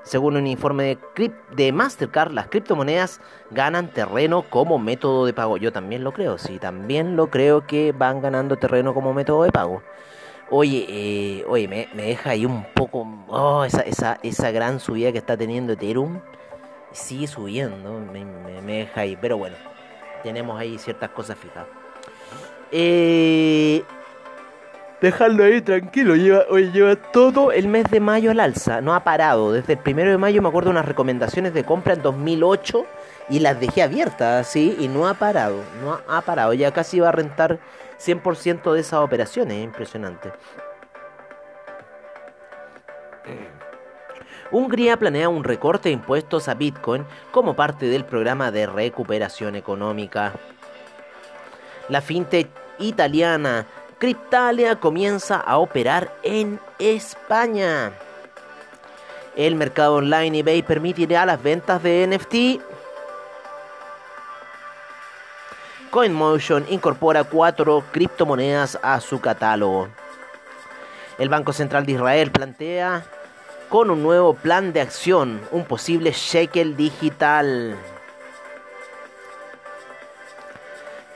Según 0.03 0.35
un 0.35 0.45
informe 0.45 0.99
de, 1.55 1.71
Mastercard, 1.71 2.31
las 2.31 2.47
criptomonedas 2.47 3.21
ganan 3.49 3.87
terreno 3.87 4.43
como 4.43 4.77
método 4.77 5.25
de 5.25 5.33
pago. 5.33 5.57
Yo 5.57 5.71
también 5.71 6.03
lo 6.03 6.11
creo, 6.11 6.37
sí, 6.37 6.59
también 6.59 7.15
lo 7.15 7.31
creo 7.31 7.65
que 7.65 7.91
van 7.91 8.21
ganando 8.21 8.57
terreno 8.57 8.93
como 8.93 9.13
método 9.13 9.43
de 9.43 9.51
pago. 9.51 9.81
Oye, 10.49 10.85
eh, 10.87 11.45
oye, 11.47 11.67
me, 11.67 11.87
deja 11.93 12.31
ahí 12.31 12.45
un 12.45 12.65
poco. 12.73 13.07
Oh, 13.27 13.65
esa, 13.65 13.81
esa, 13.81 14.19
esa 14.21 14.51
gran 14.51 14.79
subida 14.79 15.11
que 15.11 15.17
está 15.17 15.35
teniendo 15.35 15.73
Ethereum. 15.73 16.19
Sigue 16.91 17.27
subiendo, 17.27 17.99
me, 17.99 18.73
deja 18.73 19.01
ahí. 19.01 19.17
Pero 19.19 19.37
bueno, 19.37 19.55
tenemos 20.23 20.59
ahí 20.59 20.77
ciertas 20.77 21.09
cosas 21.09 21.37
fijas. 21.37 21.65
Eh, 22.71 23.83
dejarlo 25.01 25.43
ahí 25.43 25.61
tranquilo. 25.61 26.15
Lleva, 26.15 26.45
lleva 26.71 26.95
todo 26.95 27.51
el 27.51 27.67
mes 27.67 27.85
de 27.89 27.99
mayo 27.99 28.31
al 28.31 28.39
alza. 28.39 28.81
No 28.81 28.93
ha 28.93 29.03
parado. 29.03 29.51
Desde 29.51 29.73
el 29.73 29.79
primero 29.79 30.11
de 30.11 30.17
mayo 30.17 30.41
me 30.41 30.49
acuerdo 30.49 30.69
unas 30.69 30.85
recomendaciones 30.85 31.53
de 31.53 31.63
compra 31.63 31.93
en 31.93 32.03
2008 32.03 32.85
y 33.29 33.39
las 33.39 33.59
dejé 33.59 33.81
abiertas, 33.81 34.47
¿sí? 34.47 34.75
Y 34.79 34.87
no 34.87 35.07
ha 35.07 35.15
parado. 35.15 35.57
No 35.83 35.99
ha, 36.07 36.21
parado. 36.21 36.53
Ya 36.53 36.71
casi 36.71 36.99
va 36.99 37.09
a 37.09 37.11
rentar 37.11 37.59
100% 37.99 38.73
de 38.73 38.79
esas 38.79 38.99
operaciones. 38.99 39.63
Impresionante. 39.63 40.31
Hungría 44.51 44.97
planea 44.97 45.27
un 45.27 45.43
recorte 45.43 45.89
de 45.89 45.93
impuestos 45.93 46.47
a 46.47 46.53
Bitcoin 46.53 47.05
como 47.31 47.55
parte 47.55 47.87
del 47.87 48.05
programa 48.05 48.51
de 48.51 48.67
recuperación 48.67 49.55
económica. 49.55 50.33
La 51.89 52.01
fintech 52.01 52.47
italiana 52.79 53.65
Cryptalia 53.97 54.75
comienza 54.75 55.37
a 55.37 55.57
operar 55.57 56.13
en 56.21 56.59
España. 56.79 57.91
El 59.35 59.55
mercado 59.55 59.95
online 59.95 60.39
eBay 60.39 60.61
permitirá 60.61 61.25
las 61.25 61.41
ventas 61.41 61.81
de 61.81 62.07
NFT. 62.07 62.74
CoinMotion 65.91 66.65
incorpora 66.69 67.23
cuatro 67.23 67.83
criptomonedas 67.91 68.77
a 68.81 68.99
su 68.99 69.19
catálogo. 69.21 69.87
El 71.17 71.29
Banco 71.29 71.53
Central 71.53 71.85
de 71.85 71.93
Israel 71.93 72.31
plantea 72.31 73.05
con 73.69 73.89
un 73.89 74.03
nuevo 74.03 74.33
plan 74.33 74.73
de 74.73 74.81
acción, 74.81 75.41
un 75.51 75.65
posible 75.65 76.11
shekel 76.11 76.75
digital. 76.75 77.77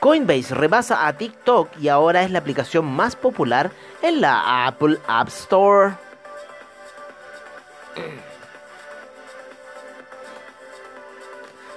Coinbase 0.00 0.54
rebasa 0.54 1.06
a 1.06 1.12
TikTok 1.12 1.76
y 1.78 1.88
ahora 1.88 2.22
es 2.22 2.30
la 2.30 2.38
aplicación 2.38 2.86
más 2.86 3.16
popular 3.16 3.70
en 4.00 4.22
la 4.22 4.66
Apple 4.66 4.98
App 5.06 5.28
Store. 5.28 5.94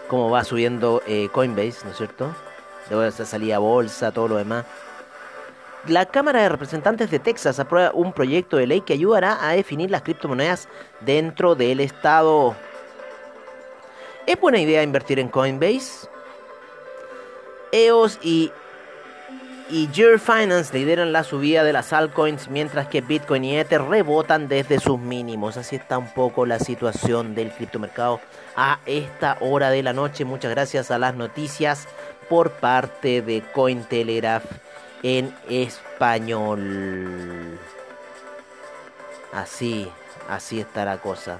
Como 0.07 0.29
va 0.29 0.45
subiendo 0.45 1.01
eh, 1.05 1.27
Coinbase, 1.33 1.83
¿no 1.83 1.91
es 1.91 1.97
cierto? 1.97 2.33
Luego 2.93 3.61
bolsa, 3.61 4.11
todo 4.11 4.27
lo 4.27 4.37
demás. 4.37 4.65
La 5.87 6.05
Cámara 6.05 6.41
de 6.43 6.49
Representantes 6.49 7.11
de 7.11 7.19
Texas 7.19 7.59
aprueba 7.59 7.91
un 7.93 8.13
proyecto 8.13 8.55
de 8.55 8.67
ley 8.67 8.81
que 8.81 8.93
ayudará 8.93 9.45
a 9.45 9.51
definir 9.51 9.91
las 9.91 10.03
criptomonedas 10.03 10.69
dentro 11.01 11.55
del 11.55 11.81
estado. 11.81 12.55
¿Es 14.25 14.39
buena 14.39 14.59
idea 14.59 14.81
invertir 14.81 15.19
en 15.19 15.27
Coinbase? 15.27 16.07
EOS 17.73 18.19
y, 18.21 18.51
y 19.69 19.87
Finance 19.87 20.73
lideran 20.73 21.11
la 21.11 21.25
subida 21.25 21.65
de 21.65 21.73
las 21.73 21.91
altcoins 21.91 22.47
mientras 22.47 22.87
que 22.87 23.01
Bitcoin 23.01 23.43
y 23.43 23.57
Ether 23.57 23.81
rebotan 23.81 24.47
desde 24.47 24.79
sus 24.79 24.99
mínimos. 24.99 25.57
Así 25.57 25.75
está 25.75 25.97
un 25.97 26.13
poco 26.13 26.45
la 26.45 26.59
situación 26.59 27.35
del 27.35 27.51
criptomercado 27.51 28.21
a 28.55 28.79
esta 28.85 29.37
hora 29.41 29.69
de 29.71 29.83
la 29.83 29.91
noche. 29.91 30.23
Muchas 30.23 30.51
gracias 30.51 30.91
a 30.91 30.99
las 30.99 31.15
noticias 31.15 31.87
por 32.29 32.51
parte 32.51 33.21
de 33.21 33.41
Cointelegraph 33.41 34.45
en 35.03 35.35
español. 35.49 37.59
Así, 39.31 39.89
así 40.29 40.59
está 40.59 40.85
la 40.85 40.99
cosa. 40.99 41.39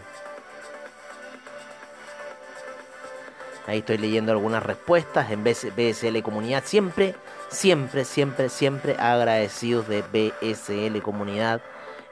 Ahí 3.66 3.80
estoy 3.80 3.98
leyendo 3.98 4.34
algunas 4.34 4.62
respuestas 4.62 5.32
en 5.32 5.44
BSL 5.44 6.22
Comunidad. 6.22 6.64
Siempre, 6.66 7.16
siempre, 7.50 8.04
siempre, 8.04 8.50
siempre 8.50 8.96
agradecidos 9.00 9.88
de 9.88 10.02
BSL 10.02 11.02
Comunidad. 11.02 11.62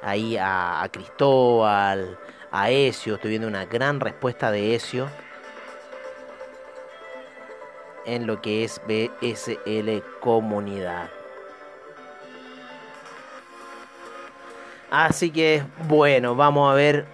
Ahí 0.02 0.38
a, 0.40 0.88
Cristóbal, 0.92 2.18
a 2.52 2.72
Ezio. 2.72 3.16
Estoy 3.16 3.32
viendo 3.32 3.50
una 3.50 3.66
gran 3.66 4.00
respuesta 4.00 4.50
de 4.50 4.76
Ezio. 4.76 5.10
En 8.06 8.28
lo 8.28 8.42
que 8.42 8.64
es 8.64 8.82
BSL 8.88 10.04
Comunidad. 10.20 11.10
Así 14.90 15.32
que, 15.32 15.64
bueno, 15.88 16.36
vamos 16.36 16.72
a 16.72 16.76
ver 16.76 17.06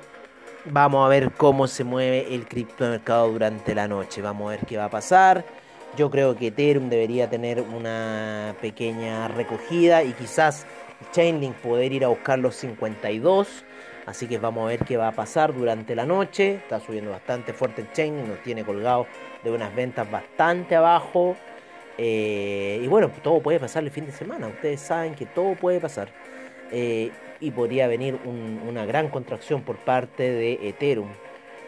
Vamos 0.70 1.06
a 1.06 1.08
ver 1.08 1.32
cómo 1.32 1.66
se 1.66 1.86
mueve 1.86 2.36
el 2.36 2.46
criptomercado 2.46 3.32
durante 3.32 3.74
la 3.74 3.88
noche. 3.88 4.22
Vamos 4.22 4.48
a 4.48 4.58
ver 4.58 4.66
qué 4.66 4.76
va 4.76 4.86
a 4.86 4.90
pasar. 4.90 5.46
Yo 5.96 6.12
creo 6.12 6.36
que 6.36 6.48
Ethereum 6.48 6.90
debería 6.90 7.30
tener 7.30 7.62
una 7.62 8.54
pequeña 8.60 9.30
recogida 9.30 10.04
y 10.04 10.12
quizás 10.12 10.66
Chainlink 11.14 11.56
poder 11.56 11.94
ir 11.94 12.04
a 12.04 12.10
buscar 12.10 12.40
los 12.40 12.56
52. 12.56 13.64
Así 14.06 14.28
que 14.28 14.40
vamos 14.40 14.66
a 14.66 14.68
ver 14.68 14.80
qué 14.84 14.98
va 14.98 15.08
a 15.08 15.14
pasar 15.14 15.54
durante 15.54 15.96
la 15.96 16.06
noche. 16.06 16.56
Está 16.56 16.82
subiendo 16.82 17.12
bastante 17.12 17.54
fuerte 17.54 17.84
el 17.84 17.92
Chainlink, 17.94 18.28
nos 18.28 18.44
tiene 18.44 18.66
colgado 18.66 19.08
de 19.50 19.56
unas 19.56 19.74
ventas 19.76 20.10
bastante 20.10 20.76
abajo. 20.76 21.36
Eh, 21.98 22.80
y 22.84 22.88
bueno, 22.88 23.10
todo 23.24 23.42
puede 23.42 23.60
pasar 23.60 23.84
el 23.84 23.92
fin 23.92 24.06
de 24.06 24.12
semana. 24.12 24.48
Ustedes 24.48 24.82
saben 24.82 25.16
que 25.16 25.26
todo 25.26 25.56
puede 25.56 25.80
pasar. 25.80 26.10
Eh, 26.72 27.12
y 27.40 27.52
podría 27.52 27.88
venir 27.88 28.18
una 28.26 28.86
gran 28.86 29.10
contracción 29.10 29.62
por 29.62 29.78
parte 29.78 30.24
de 30.24 30.70
Ethereum. 30.70 31.10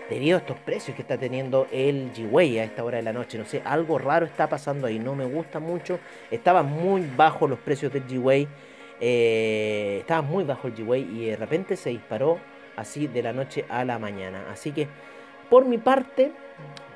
Debido 0.10 0.38
a 0.38 0.40
estos 0.40 0.58
precios 0.58 0.96
que 0.96 1.04
está 1.04 1.20
teniendo 1.20 1.68
el 1.72 2.12
G-Way 2.14 2.58
a 2.58 2.64
esta 2.64 2.84
hora 2.84 2.98
de 2.98 3.04
la 3.04 3.14
noche, 3.14 3.38
no 3.38 3.46
sé, 3.46 3.62
algo 3.64 4.00
raro 4.00 4.26
está 4.26 4.50
pasando 4.50 4.88
ahí, 4.88 4.98
no 4.98 5.14
me 5.14 5.26
gusta 5.26 5.60
mucho. 5.60 6.00
Estaban 6.32 6.66
muy 6.66 7.08
bajos 7.16 7.48
los 7.48 7.60
precios 7.60 7.94
del 7.94 8.08
G-Way, 8.08 8.48
eh, 9.00 9.98
estaba 10.00 10.24
muy 10.24 10.44
bajo 10.44 10.68
el 10.68 10.76
G-Way 10.76 11.02
y 11.14 11.26
de 11.28 11.36
repente 11.36 11.76
se 11.76 11.92
disparó 11.92 12.40
así 12.76 13.06
de 13.06 13.22
la 13.22 13.34
noche 13.34 13.66
a 13.70 13.86
la 13.86 14.00
mañana. 14.00 14.46
Así 14.52 14.72
que, 14.72 14.88
por 15.48 15.66
mi 15.66 15.78
parte, 15.78 16.32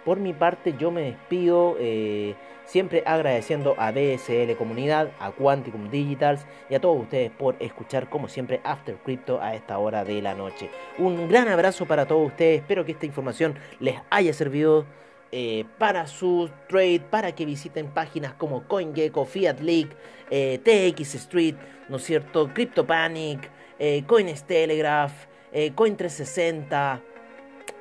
por 0.06 0.20
mi 0.20 0.34
parte, 0.34 0.76
yo 0.78 0.92
me 0.92 1.02
despido. 1.02 1.76
Eh, 1.80 2.36
Siempre 2.66 3.04
agradeciendo 3.06 3.76
a 3.78 3.92
BSL 3.92 4.56
Comunidad, 4.58 5.12
a 5.20 5.32
Quanticum 5.32 5.90
Digitals 5.90 6.46
y 6.70 6.76
a 6.76 6.80
todos 6.80 7.02
ustedes 7.02 7.30
por 7.30 7.56
escuchar 7.60 8.10
como 8.10 8.28
siempre 8.28 8.62
After 8.64 8.96
Crypto 8.96 9.42
a 9.42 9.54
esta 9.54 9.78
hora 9.78 10.06
de 10.06 10.22
la 10.22 10.34
noche. 10.34 10.70
Un 10.98 11.28
gran 11.28 11.50
abrazo 11.50 11.86
para 11.86 12.08
todos 12.08 12.28
ustedes, 12.28 12.62
espero 12.62 12.86
que 12.86 12.94
esta 12.94 13.06
información 13.06 13.56
les 13.80 13.98
haya 14.10 14.34
servido 14.34 14.86
eh, 15.32 15.66
para 15.78 16.08
su 16.08 16.50
trade, 16.70 17.02
para 17.02 17.34
que 17.36 17.46
visiten 17.46 17.88
páginas 17.88 18.34
como 18.34 18.64
CoinGecko, 18.64 19.26
Fiat 19.26 19.60
League, 19.60 19.90
eh, 20.30 20.60
TX 20.64 21.16
Street, 21.16 21.56
¿no 21.90 21.98
es 21.98 22.04
cierto? 22.04 22.50
CryptoPanic, 22.54 23.50
eh, 23.78 24.04
Telegraph, 24.48 25.14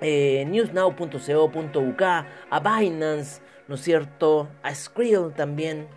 eh, 0.02 0.44
Coin360, 0.46 0.46
newsnow.co.uk, 0.46 2.02
a 2.02 2.60
Binance, 2.60 3.40
¿no 3.68 3.74
es 3.76 3.80
cierto? 3.80 4.48
A 4.62 4.74
Skrill 4.74 5.32
también. 5.34 5.88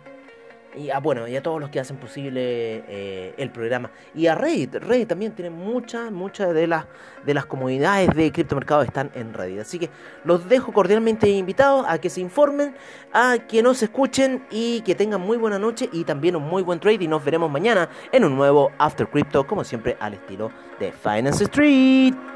Y 0.76 0.90
a, 0.90 1.00
bueno, 1.00 1.26
y 1.26 1.34
a 1.34 1.42
todos 1.42 1.58
los 1.58 1.70
que 1.70 1.80
hacen 1.80 1.96
posible 1.96 2.84
eh, 2.86 3.34
el 3.38 3.50
programa. 3.50 3.90
Y 4.14 4.26
a 4.26 4.34
Reddit. 4.34 4.74
Reddit 4.74 5.08
también 5.08 5.32
tiene 5.32 5.48
muchas, 5.48 6.12
muchas 6.12 6.52
de 6.52 6.66
las, 6.66 6.84
de 7.24 7.32
las 7.32 7.46
comunidades 7.46 8.14
de 8.14 8.30
criptomercado 8.30 8.82
están 8.82 9.10
en 9.14 9.32
Reddit. 9.32 9.60
Así 9.60 9.78
que 9.78 9.88
los 10.24 10.46
dejo 10.50 10.74
cordialmente 10.74 11.30
invitados 11.30 11.86
a 11.88 11.98
que 11.98 12.10
se 12.10 12.20
informen, 12.20 12.76
a 13.14 13.38
que 13.48 13.62
nos 13.62 13.82
escuchen 13.82 14.44
y 14.50 14.82
que 14.82 14.94
tengan 14.94 15.22
muy 15.22 15.38
buena 15.38 15.58
noche 15.58 15.88
y 15.92 16.04
también 16.04 16.36
un 16.36 16.42
muy 16.42 16.62
buen 16.62 16.78
trade. 16.78 17.04
Y 17.04 17.08
nos 17.08 17.24
veremos 17.24 17.50
mañana 17.50 17.88
en 18.12 18.24
un 18.24 18.36
nuevo 18.36 18.70
After 18.76 19.08
Crypto, 19.08 19.46
como 19.46 19.64
siempre, 19.64 19.96
al 19.98 20.12
estilo 20.12 20.52
de 20.78 20.92
Finance 20.92 21.44
Street. 21.44 22.35